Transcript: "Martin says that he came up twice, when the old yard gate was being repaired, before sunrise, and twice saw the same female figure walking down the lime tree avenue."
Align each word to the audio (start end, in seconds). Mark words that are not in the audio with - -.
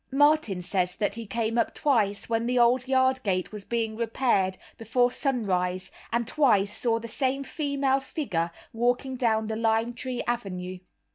"Martin 0.11 0.63
says 0.63 0.95
that 0.95 1.13
he 1.13 1.27
came 1.27 1.59
up 1.59 1.75
twice, 1.75 2.27
when 2.27 2.47
the 2.47 2.57
old 2.57 2.87
yard 2.87 3.21
gate 3.21 3.51
was 3.51 3.63
being 3.63 3.95
repaired, 3.95 4.57
before 4.79 5.11
sunrise, 5.11 5.91
and 6.11 6.27
twice 6.27 6.75
saw 6.75 6.97
the 6.97 7.07
same 7.07 7.43
female 7.43 7.99
figure 7.99 8.49
walking 8.73 9.15
down 9.15 9.45
the 9.45 9.55
lime 9.55 9.93
tree 9.93 10.23
avenue." 10.25 10.79